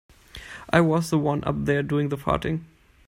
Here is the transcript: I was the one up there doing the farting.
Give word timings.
I 0.71 0.81
was 0.81 1.11
the 1.11 1.19
one 1.19 1.43
up 1.43 1.65
there 1.65 1.83
doing 1.83 2.09
the 2.09 2.17
farting. 2.17 2.63